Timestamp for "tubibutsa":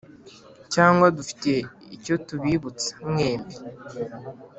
2.27-2.93